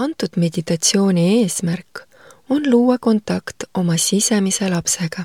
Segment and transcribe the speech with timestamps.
[0.00, 2.06] antud meditatsiooni eesmärk
[2.48, 5.24] on luua kontakt oma sisemise lapsega.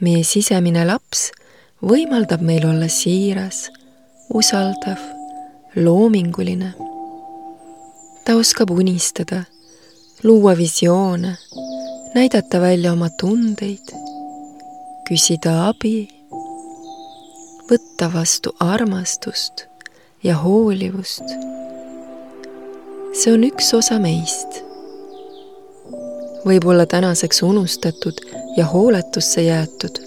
[0.00, 1.30] meie sisemine laps
[1.82, 3.70] võimaldab meil olla siiras,
[4.34, 5.00] usaldav,
[5.76, 6.72] loominguline.
[8.24, 9.44] ta oskab unistada,
[10.22, 11.36] luua visioone,
[12.14, 13.92] näidata välja oma tundeid,
[15.08, 16.08] küsida abi,
[17.70, 19.66] võtta vastu armastust
[20.22, 21.24] ja hoolivust.
[23.12, 24.60] See on üks osa meist.
[26.46, 28.20] võib-olla tänaseks unustatud
[28.56, 29.98] ja hooletusse jäetud.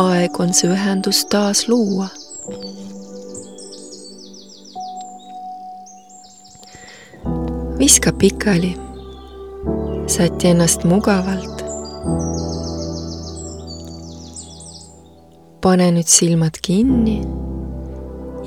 [0.00, 2.08] aeg on see ühendus taas luua.
[7.78, 8.74] viska pikali,
[10.06, 11.64] säti ennast mugavalt
[15.60, 17.20] pane nüüd silmad kinni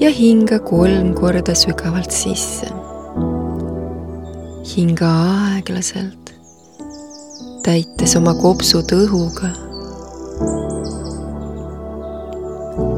[0.04, 2.68] ja hinga kolm korda sügavalt sisse.
[4.74, 6.32] hinga aeglaselt,
[7.64, 9.52] täites oma kopsud õhuga.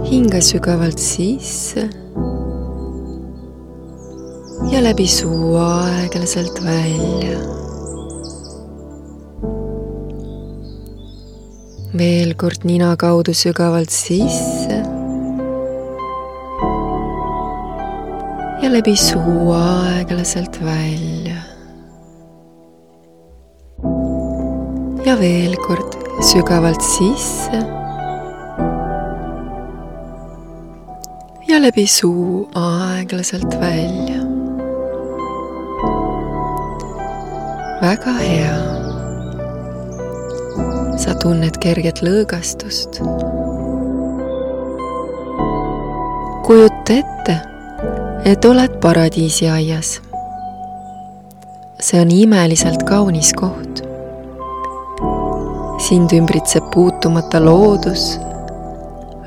[0.10, 1.86] hinga sügavalt sisse
[4.72, 7.38] ja läbi suu aeglaselt välja
[11.98, 14.85] veel kord nina kaudu sügavalt sisse.
[18.66, 21.36] Ja läbi suu aeglaselt välja.
[25.06, 25.94] ja veel kord
[26.32, 27.62] sügavalt sisse.
[31.48, 34.22] ja läbi suu aeglaselt välja.
[37.86, 38.60] väga hea
[40.98, 43.04] sa tunned kerget lõõgastust.
[46.48, 47.44] kujuta ette,
[48.26, 50.02] et oled paradiisiaias.
[51.80, 53.84] see on imeliselt kaunis koht.
[55.88, 58.20] sind ümbritseb puutumata loodus,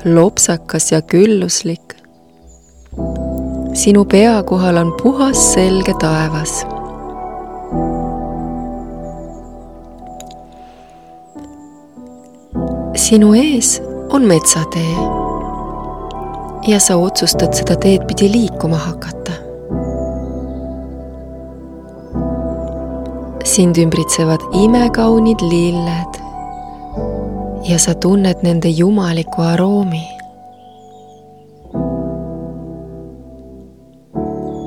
[0.05, 1.95] lopsakas ja külluslik.
[3.73, 6.65] sinu pea kohal on puhas selge taevas
[12.95, 15.28] sinu ees on metsatee.
[16.67, 19.31] Ja sa otsustad seda teed pidi liikuma hakata.
[23.49, 26.13] sind ümbritsevad imekaunid lilled
[27.65, 30.05] ja sa tunned nende jumaliku aroomi.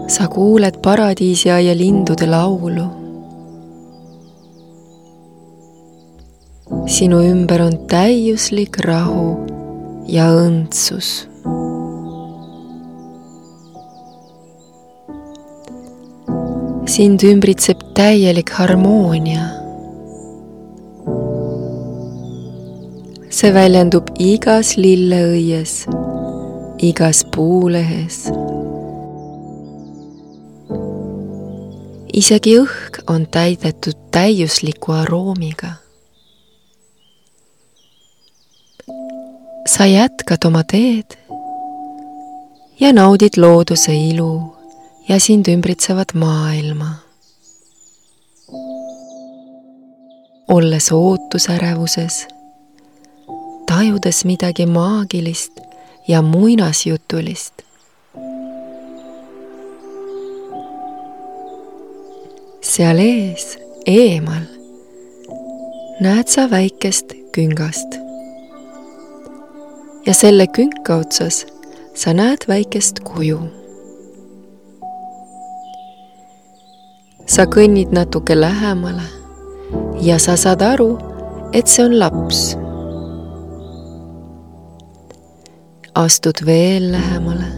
[0.08, 3.02] sa kuuled paradiisiaia lindude laulu
[6.86, 9.36] sinu ümber on täiuslik rahu
[10.06, 11.31] ja õndsus.
[16.92, 19.46] Sind ümbritseb täielik harmoonia.
[23.32, 25.72] see väljendub igas lilleõies,
[26.90, 28.18] igas puulehes.
[32.12, 35.74] isegi õhk on täidetud täiusliku aroomiga
[39.64, 41.16] sa jätkad oma teed
[42.80, 44.61] ja naudid looduse ilu
[45.08, 46.94] ja sind ümbritsevat maailma.
[50.48, 52.26] olles ootusärevuses,
[53.66, 55.60] tajudes midagi maagilist
[56.08, 57.52] ja muinasjutulist.
[62.60, 64.44] seal ees, eemal,
[66.00, 67.98] näed sa väikest küngast
[70.06, 71.46] ja selle künka otsas
[71.94, 73.61] sa näed väikest kuju.
[77.32, 79.06] Sa kõnnid natuke lähemale
[80.04, 80.90] ja sa saad aru,
[81.56, 82.42] et see on laps.
[85.94, 87.48] astud veel lähemale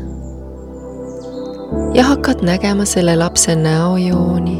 [1.95, 4.59] ja hakkad nägema selle lapse näojooni.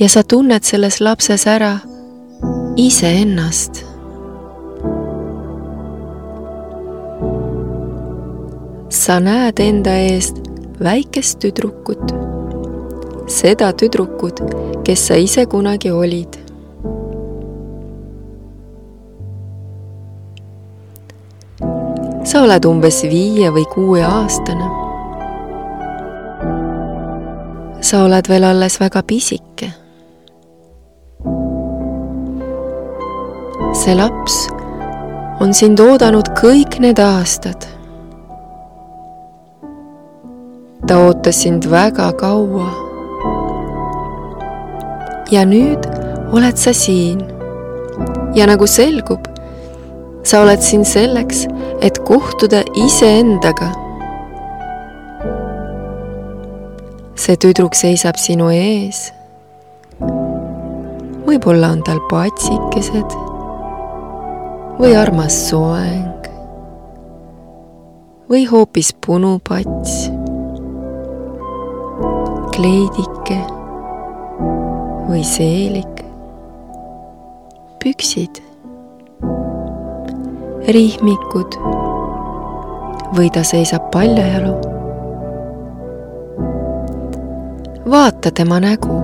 [0.00, 1.78] ja sa tunned selles lapses ära
[2.76, 3.82] iseennast
[8.90, 10.38] sa näed enda eest
[10.82, 12.14] väikest tüdrukut,
[13.32, 14.40] seda tüdrukut,
[14.84, 16.38] kes sa ise kunagi olid.
[22.32, 24.68] sa oled umbes viie või kuueaastane.
[27.82, 29.68] sa oled veel alles väga pisike.
[33.72, 34.46] see laps
[35.40, 37.72] on sind oodanud kõik need aastad
[40.86, 42.91] ta ootas sind väga kaua.
[45.32, 45.86] Ja nüüd
[46.32, 47.22] oled sa siin.
[48.34, 49.26] ja nagu selgub,
[50.24, 51.46] sa oled siin selleks,
[51.80, 53.72] et kohtuda iseendaga.
[57.22, 59.12] see tüdruk seisab sinu ees.
[61.26, 63.16] võib-olla on tal patsikesed
[64.80, 66.28] või armas soeng
[68.28, 69.96] või hoopis punupats,
[72.52, 73.61] kleidike
[75.12, 75.98] või seelik,
[77.84, 78.38] püksid,
[80.72, 81.56] rihmikud
[83.12, 84.54] või ta seisab paljajalu.
[87.92, 89.02] vaata tema nägu.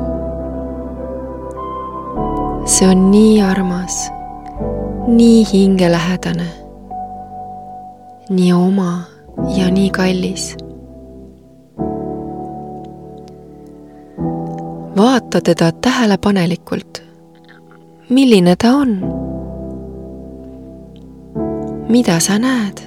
[2.65, 4.11] see on nii armas,
[5.07, 6.49] nii hingelähedane,
[8.31, 9.05] nii oma
[9.57, 10.57] ja nii kallis.
[14.99, 17.03] Vaata teda tähelepanelikult.
[18.09, 19.05] milline ta on?
[21.89, 22.81] mida sa näed?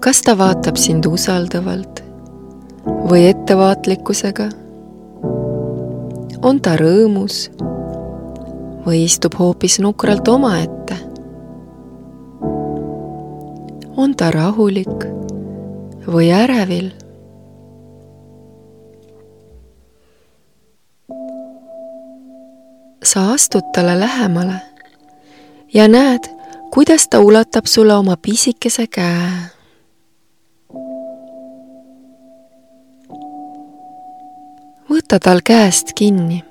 [0.00, 2.04] kas ta vaatab sind usaldavalt
[3.10, 4.48] või ettevaatlikkusega?
[6.42, 7.50] on ta rõõmus
[8.86, 11.00] või istub hoopis nukralt omaette?
[13.96, 15.13] on ta rahulik
[16.06, 16.92] või ärevil?
[23.04, 24.54] sa astud talle lähemale
[25.74, 26.24] ja näed,
[26.74, 29.30] kuidas ta ulatab sulle oma pisikese käe.
[34.90, 36.44] võta tal käest kinni.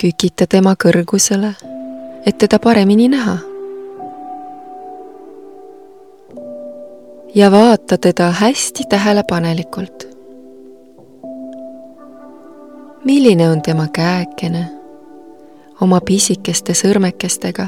[0.00, 1.54] kükita tema kõrgusele,
[2.26, 3.49] et teda paremini näha
[7.34, 10.10] ja vaata teda hästi tähelepanelikult.
[13.04, 14.66] milline on tema käekene
[15.80, 17.66] oma pisikeste sõrmekestega?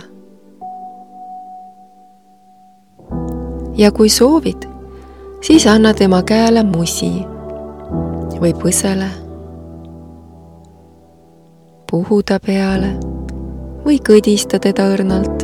[3.77, 4.63] ja kui soovid,
[5.41, 7.13] siis anna tema käele musi
[8.41, 9.09] või põsele,
[11.91, 12.93] puhu ta peale
[13.85, 15.42] või kõdista teda õrnalt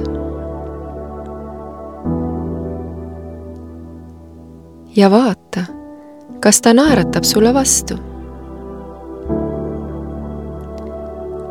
[4.99, 5.63] ja vaata,
[6.41, 7.95] kas ta naeratab sulle vastu.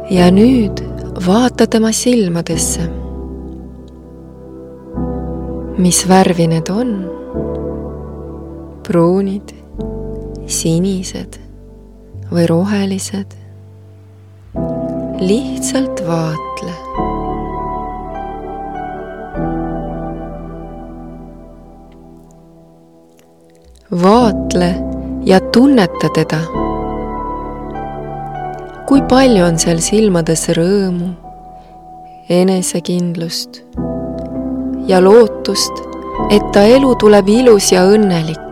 [0.09, 0.83] ja nüüd
[1.27, 2.89] vaata tema silmadesse.
[5.77, 6.91] mis värvi need on?
[8.87, 9.55] pruunid,
[10.45, 11.39] sinised
[12.31, 13.35] või rohelised?
[15.19, 16.56] lihtsalt vaatle
[24.03, 24.75] vaatle
[25.25, 26.39] ja tunneta teda.
[28.87, 31.09] kui palju on seal silmades rõõmu,
[32.31, 33.59] enesekindlust
[34.87, 35.81] ja lootust,
[36.31, 38.43] et ta elu tuleb ilus ja õnnelik.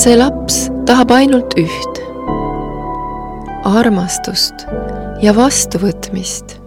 [0.00, 2.04] see laps tahab ainult üht,
[3.68, 4.64] armastust
[5.20, 6.59] ja vastuvõtmist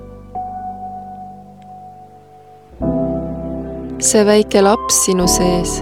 [4.04, 5.78] see väike laps sinu sees,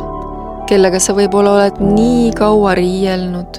[0.70, 3.58] kellega sa võib-olla oled nii kaua riielnud,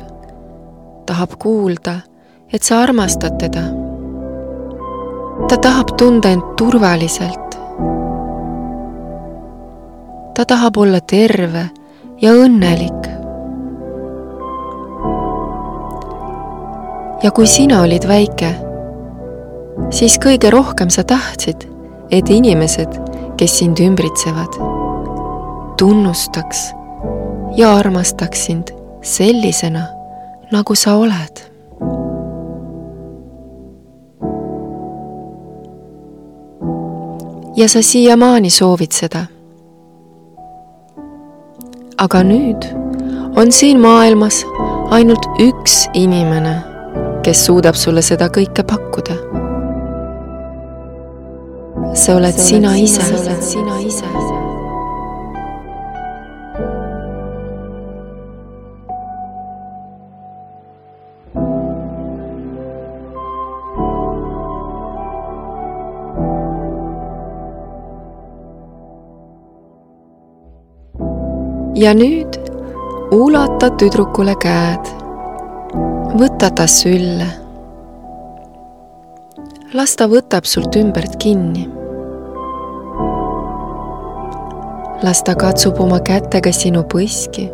[1.09, 1.99] tahab kuulda,
[2.53, 3.65] et sa armastad teda.
[5.49, 7.59] ta tahab tunda end turvaliselt.
[10.35, 11.69] ta tahab olla terve
[12.23, 13.11] ja õnnelik.
[17.23, 18.55] ja kui sina olid väike,
[19.91, 21.67] siis kõige rohkem sa tahtsid,
[22.11, 23.12] et inimesed
[23.43, 24.55] kes sind ümbritsevad,
[25.79, 26.75] tunnustaks
[27.57, 28.71] ja armastaks sind
[29.03, 29.83] sellisena,
[30.53, 31.43] nagu sa oled.
[37.57, 39.27] ja sa siiamaani soovid seda.
[41.99, 42.71] aga nüüd
[43.37, 44.45] on siin maailmas
[44.91, 46.61] ainult üks inimene,
[47.27, 49.42] kes suudab sulle seda kõike pakkuda
[51.95, 53.03] sa oled sina ise.
[71.83, 72.37] ja nüüd
[73.11, 74.91] ulata tüdrukule käed.
[76.21, 77.27] võta ta sülle.
[79.75, 81.82] las ta võtab sult ümbert kinni.
[85.03, 87.51] Las ta katsub oma kätega sinu põski.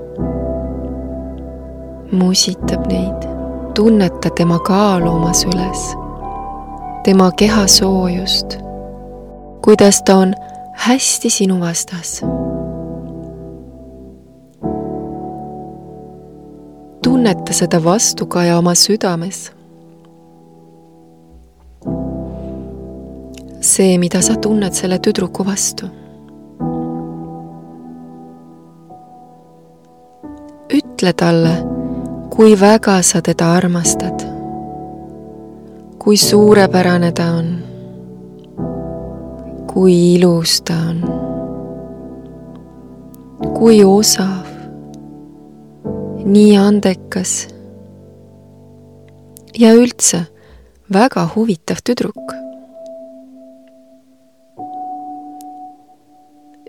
[2.12, 3.26] musitab neid,
[3.74, 5.96] tunneta tema kaalu oma süles,
[7.04, 8.58] tema keha soojust,
[9.64, 10.34] kuidas ta on
[10.86, 12.22] hästi sinu vastas
[17.02, 19.52] tunneta seda vastukaja oma südames.
[23.60, 25.86] see, mida sa tunned selle tüdruku vastu.
[30.98, 31.52] Ütle talle,
[32.34, 34.18] kui väga sa teda armastad.
[35.98, 37.48] kui suurepärane ta on.
[39.72, 40.98] kui ilus ta on.
[43.54, 44.42] kui osav
[46.24, 47.46] nii andekas
[49.54, 50.24] ja üldse
[50.90, 52.34] väga huvitav tüdruk.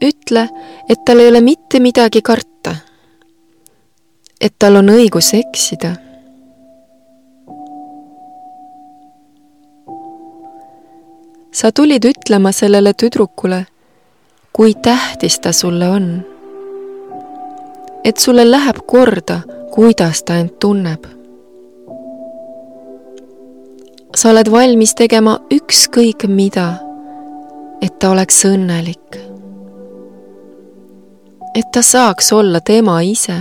[0.06, 0.50] ütle,
[0.90, 2.59] et tal ei ole mitte midagi karta.
[4.42, 5.96] Et tal on õigus eksida.
[11.52, 13.66] sa tulid ütlema sellele tüdrukule,
[14.54, 16.06] kui tähtis ta sulle on
[18.04, 19.42] et sulle läheb korda,
[19.72, 21.06] kuidas ta end tunneb.
[24.16, 26.80] sa oled valmis tegema ükskõik mida,
[27.82, 29.20] et ta oleks õnnelik.
[31.56, 33.38] et ta saaks olla tema ise.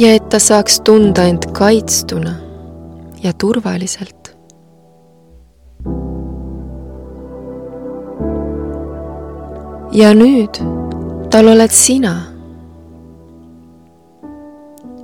[0.00, 2.34] Ja et ta saaks tunda end kaitstuna
[3.22, 4.16] ja turvaliselt.
[9.92, 10.60] ja nüüd
[11.30, 12.14] tal oled sina.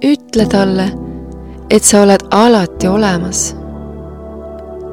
[0.06, 0.84] ütle talle,
[1.70, 3.56] et sa oled alati olemas.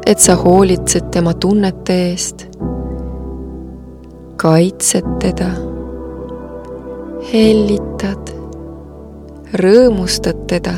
[0.05, 2.47] et sa hoolitsed tema tunnete eest,
[4.35, 5.51] kaitsed teda,
[7.31, 8.33] hellitad,
[9.53, 10.73] rõõmustad teda.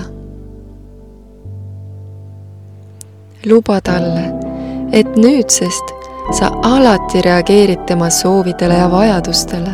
[3.46, 4.24] luba talle,
[4.91, 5.94] et nüüdsest
[6.32, 9.72] sa alati reageerid tema soovidele ja vajadustele.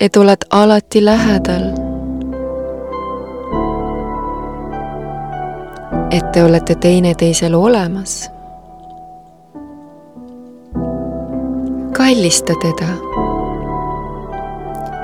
[0.00, 1.62] et oled alati lähedal.
[6.10, 8.30] et te olete teineteisel olemas.
[11.92, 13.21] kallista teda.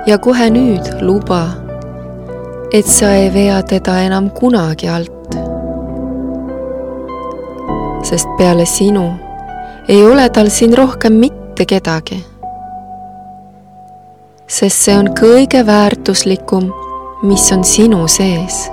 [0.09, 1.43] Ja kohe nüüd luba,
[2.73, 5.37] et sa ei vea teda enam kunagi alt
[8.09, 9.12] sest peale sinu
[9.88, 12.25] ei ole tal siin rohkem mitte kedagi.
[14.47, 16.71] sest see on kõige väärtuslikum,
[17.23, 18.71] mis on sinu sees.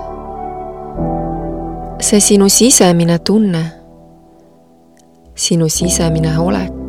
[1.99, 3.63] see sinu sisemine tunne,
[5.35, 6.84] sinu sisemine olek.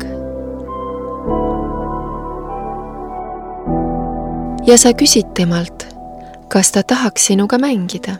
[4.67, 5.87] Ja sa küsid temalt,
[6.47, 8.17] kas ta tahaks sinuga mängida.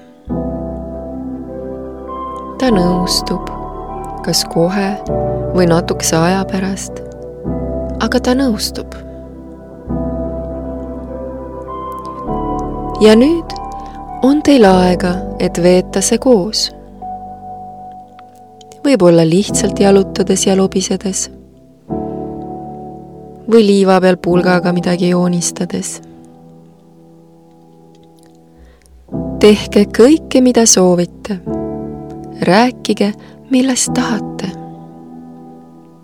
[2.58, 3.58] ta nõustub
[4.28, 4.90] kas kohe
[5.56, 7.00] või natukese aja pärast.
[8.00, 8.96] aga ta nõustub.
[13.02, 13.56] ja nüüd
[14.24, 16.72] on teil aega, et veeta see koos.
[18.84, 21.30] võib-olla lihtsalt jalutades ja lobisedes
[23.48, 26.07] või liiva peal pulgaga midagi joonistades.
[29.40, 31.40] Tehke kõike, mida soovite.
[32.42, 33.14] rääkige
[33.50, 34.52] millest tahate.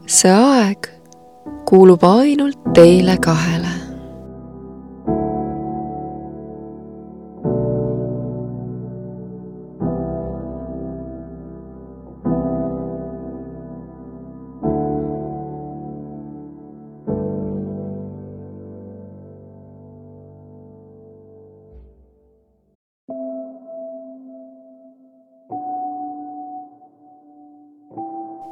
[0.06, 0.90] see aeg
[1.66, 3.83] kuulub ainult teile kahele.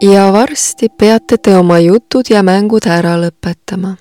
[0.01, 3.95] Ja varsti peate te oma jutud ja mängud ära lõpetama.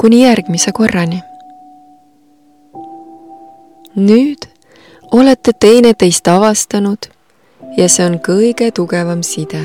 [0.00, 1.22] kuni järgmise korrani.
[3.96, 4.48] nüüd
[5.12, 7.06] olete teineteist avastanud
[7.76, 9.62] ja see on kõige tugevam side.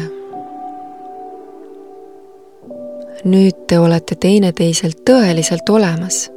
[3.25, 6.32] nüüd te olete teineteiselt tõeliselt olemas.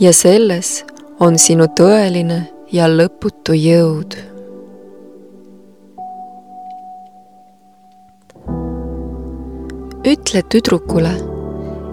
[0.00, 0.84] ja selles
[1.20, 4.37] on sinu tõeline ja lõputu jõud
[10.08, 11.12] ütle tüdrukule,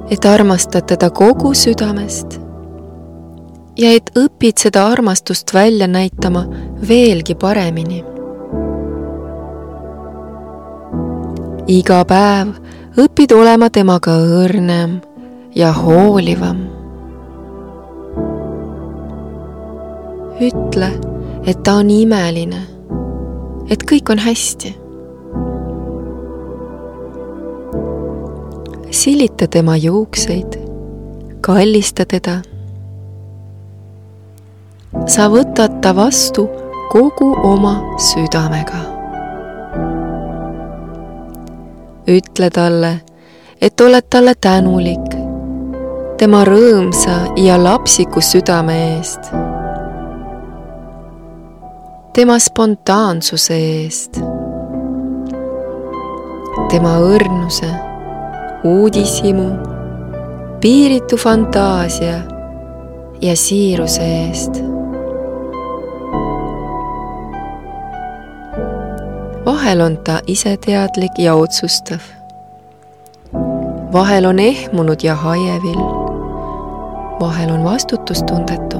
[0.10, 2.40] et armastad teda kogu südamest
[3.78, 6.46] ja et õpid seda armastust välja näitama
[6.88, 8.04] veelgi paremini.
[11.68, 12.52] iga päev
[13.02, 15.00] õpid olema temaga õrnem
[15.56, 16.64] ja hoolivam.
[20.36, 20.90] ütle,
[21.48, 22.60] et ta on imeline,
[23.72, 24.74] et kõik on hästi.
[28.96, 30.56] Silita tema juukseid,
[31.42, 32.40] kallista teda.
[35.12, 36.48] Sa võtad ta vastu
[36.92, 38.82] kogu oma südamega.
[42.06, 42.92] ütle talle,
[43.62, 45.16] et oled talle tänulik
[46.22, 49.32] tema rõõmsa ja lapsiku südame eest,
[52.14, 54.22] tema spontaansuse eest,
[56.70, 57.74] tema õrnuse,
[58.66, 59.50] uudishimu,
[60.62, 62.20] piiritu fantaasia
[63.22, 64.76] ja siiruse eest
[69.66, 72.00] vahel on ta iseteadlik ja otsustav.
[73.94, 75.80] vahel on ehmunud ja haievil.
[77.20, 78.78] vahel on vastutustundetu.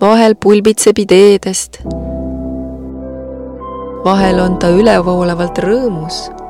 [0.00, 1.78] vahel pulbitseb ideedest.
[4.04, 6.41] vahel on ta ülevoolavalt rõõmus.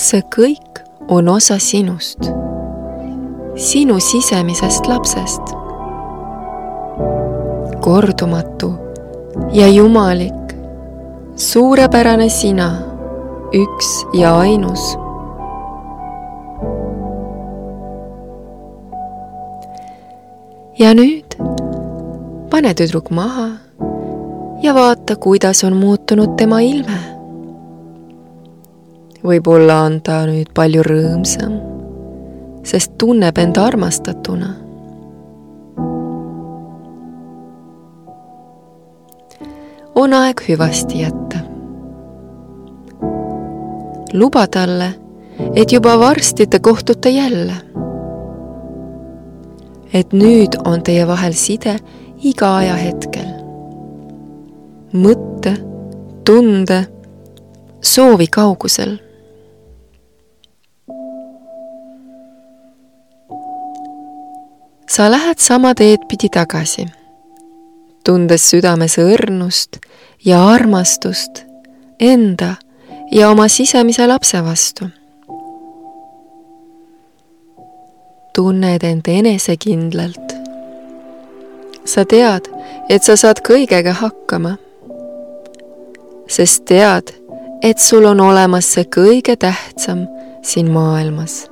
[0.00, 0.80] See kõik
[1.12, 2.30] on osa sinust,
[3.60, 5.52] sinu sisemisest lapsest
[7.84, 8.70] kordumatu
[9.52, 10.54] ja jumalik,
[11.36, 12.70] suurepärane sina,
[13.52, 14.96] üks ja ainus.
[20.80, 21.36] ja nüüd
[22.48, 23.50] pane tüdruk maha
[24.64, 27.19] ja vaata, kuidas on muutunud tema ilme.
[29.24, 31.60] Võib-olla on ta nüüd palju rõõmsam,
[32.64, 34.54] sest tunneb end armastatuna
[39.94, 41.38] on aeg hüvasti jätta.
[44.12, 44.94] luba talle,
[45.54, 47.54] et juba varsti te kohtute jälle.
[49.92, 51.76] et nüüd on teie vahel side
[52.22, 53.28] iga ajahetkel.
[54.92, 55.56] mõtte,
[56.24, 56.86] tunde,
[57.80, 58.98] soovi kaugusel
[64.90, 66.86] sa lähed sama teed pidi tagasi
[68.04, 69.78] tundes südames õrnust
[70.24, 71.44] ja armastust
[72.00, 72.54] enda
[73.12, 74.90] ja oma sisemise lapse vastu.
[78.34, 80.36] tunned end enesekindlalt.
[81.84, 82.46] sa tead,
[82.88, 84.56] et sa saad kõigega hakkama.
[86.28, 87.12] sest tead,
[87.62, 90.06] et sul on olemas see kõige tähtsam
[90.42, 91.49] siin maailmas.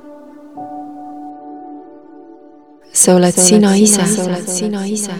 [2.99, 5.15] Sa oled sina ise, sa oled sina ise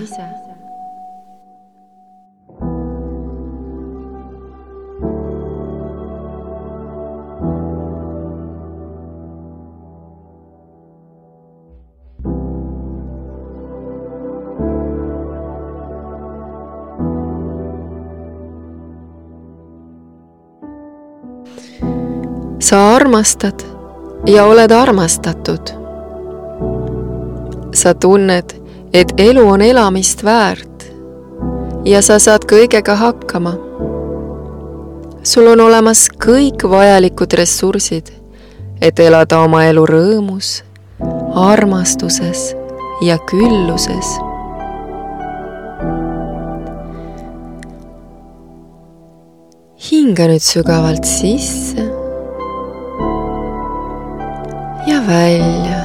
[22.59, 23.63] sa armastad
[24.27, 25.78] ja oled armastatud.
[27.79, 28.53] Sa tunned,
[28.93, 30.85] et elu on elamist väärt
[31.85, 33.55] ja sa saad kõigega hakkama.
[35.23, 38.11] sul on olemas kõik vajalikud ressursid,
[38.81, 40.63] et elada oma elu rõõmus,
[41.35, 42.55] armastuses
[43.01, 44.17] ja külluses
[49.89, 51.85] hinga nüüd sügavalt sisse
[54.89, 55.78] ja välja.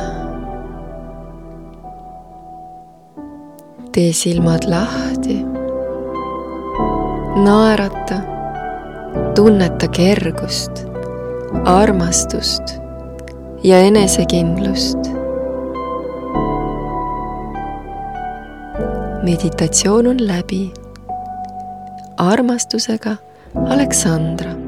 [3.94, 5.44] Tee silmad lahti.
[7.44, 8.18] naerata,
[9.34, 10.86] tunneta kergust,
[11.64, 12.62] armastust
[13.62, 14.98] ja enesekindlust.
[19.22, 20.72] meditatsioon on läbi.
[22.16, 23.16] armastusega
[23.54, 24.63] Aleksandra